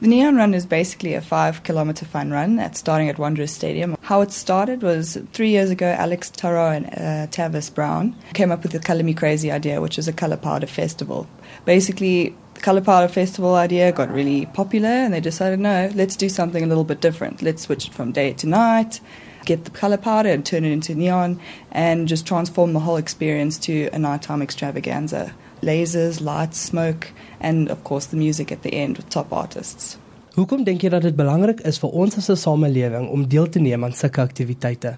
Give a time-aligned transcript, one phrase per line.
[0.00, 3.98] The Neon Run is basically a five kilometer fun run that's starting at Wanderers Stadium.
[4.00, 8.62] How it started was three years ago, Alex Taro and uh, Tavis Brown came up
[8.62, 11.26] with the Color Me Crazy idea, which is a color powder festival.
[11.66, 16.30] Basically, the Color Powder Festival idea got really popular and they decided, no, let's do
[16.30, 17.42] something a little bit different.
[17.42, 19.02] Let's switch it from day to night,
[19.44, 21.38] get the color powder and turn it into neon,
[21.72, 25.34] and just transform the whole experience to a nighttime extravaganza.
[25.62, 29.98] Lasers, lights, smoke, and of course the music at the end with top artists.
[30.34, 33.58] Hoekom dink jy dat dit belangrik is vir ons as 'n samelewing om deel te
[33.58, 34.96] neem aan sulke aktiwiteite?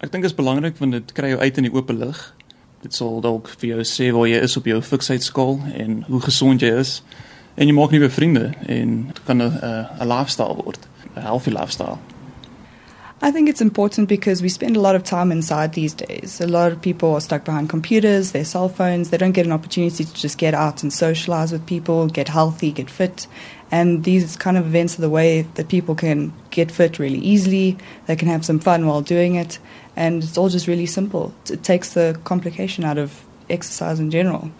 [0.00, 2.34] Ek dink dit is belangrik want dit kry jou uit in die oop lig.
[2.82, 6.60] Dit sal dalk vir jou sê waar jy is op jou fiksheidskaal en hoe gesond
[6.60, 7.02] jy is.
[7.54, 9.52] En jy maak nuwe vriende en dit kan 'n
[10.00, 11.98] 'n lifestyle word, 'n healthy lifestyle.
[13.24, 16.40] I think it's important because we spend a lot of time inside these days.
[16.40, 19.10] A lot of people are stuck behind computers, their cell phones.
[19.10, 22.72] They don't get an opportunity to just get out and socialize with people, get healthy,
[22.72, 23.28] get fit.
[23.70, 27.78] And these kind of events are the way that people can get fit really easily.
[28.06, 29.60] They can have some fun while doing it.
[29.94, 31.32] And it's all just really simple.
[31.48, 34.50] It takes the complication out of exercise in general.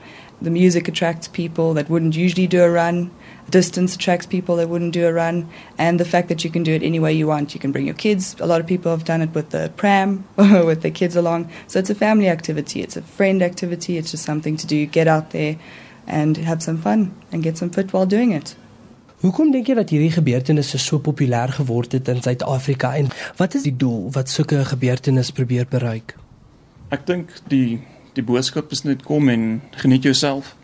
[0.41, 3.11] The music attracts people that wouldn't usually do a run
[3.51, 5.49] distance attracts people that wouldn't do a run,
[5.79, 7.55] and the fact that you can do it any way you want.
[7.55, 8.37] You can bring your kids.
[8.41, 11.51] A lot of people have done it with the pram, with their kids along.
[11.67, 14.87] So it's a family activity, it's a friend activity, it's just something to do.
[14.87, 15.57] Get out there
[16.07, 18.57] and have some fun and get some fit while doing it.
[19.23, 23.63] Hoekom dink jy dat hierdie gebeurtenisse so populêr geword het in Suid-Afrika en wat is
[23.63, 26.17] die doel wat sulke gebeurtenisse probeer bereik?
[26.91, 27.79] Ek dink die
[28.17, 30.57] die boodskap is net kom en geniet jouself.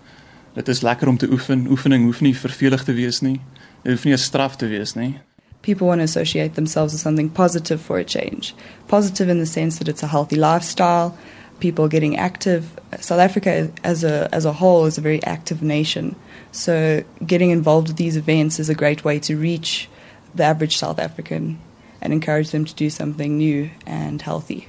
[0.59, 1.67] Dit is lekker om te oefen.
[1.71, 3.37] Oefening hoef nie vervelig te wees nie.
[3.83, 5.19] Dit hoef nie 'n straf te wees nie.
[5.61, 8.55] People want to associate themselves with something positive for a change.
[8.87, 11.15] Positive in the sense that it's a healthy lifestyle,
[11.59, 12.65] people getting active.
[13.01, 16.15] South Africa as a as a whole is a very active nation.
[16.51, 19.89] So getting involved with these events is a great way to reach
[20.35, 21.59] the average South African
[22.01, 24.67] and encourage them to do something new and healthy.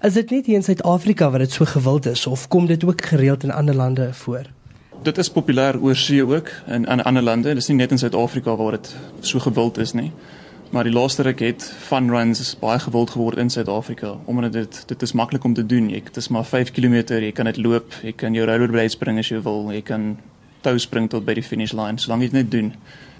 [0.00, 3.04] Is dit net hier in Suid-Afrika waar dit so gewild is of kom dit ook
[3.04, 4.46] gereeld in ander lande voor?
[5.02, 7.48] Dit is populêr oor see ook in in ander lande.
[7.48, 10.12] Dit is nie net in Suid-Afrika waar dit so gewild is nie.
[10.72, 14.82] Maar die laaste ruk het fun runs is baie gewild geword in Suid-Afrika omdat dit
[14.86, 15.90] dit is maklik om te doen.
[15.90, 19.18] Jy dit is maar 5 km, jy kan dit loop, jy kan jou rollerblade spring
[19.18, 20.16] as jy wil, jy kan
[20.62, 22.74] tot by die finish line solank jy dit net doen.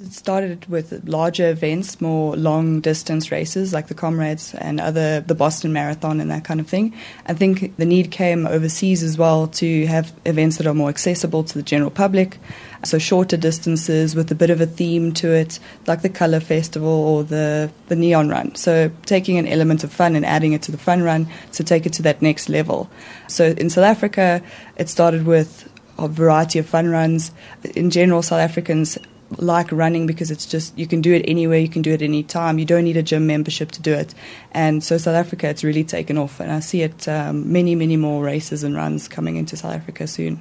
[0.05, 5.35] It started with larger events, more long distance races like the Comrades and other the
[5.35, 6.93] Boston Marathon and that kind of thing.
[7.27, 11.45] I think the need came overseas as well to have events that are more accessible
[11.45, 12.39] to the general public.
[12.85, 16.89] So shorter distances with a bit of a theme to it, like the Color Festival
[16.89, 18.57] or the the Neon Run.
[18.57, 21.87] So taking an element of fun and adding it to the fun run to take
[21.87, 22.91] it to that next level.
[23.29, 24.43] So in South Africa,
[24.77, 27.33] it started with a variety of fun runs.
[27.75, 28.99] In general, South Africans
[29.39, 32.23] like running because it's just you can do it anywhere, you can do it any
[32.23, 32.59] time.
[32.59, 34.15] You don't need a gym membership to do it.
[34.53, 37.97] And so South Africa, it's really taken off, and I see it um, many, many
[37.97, 40.41] more races and runs coming into South Africa soon.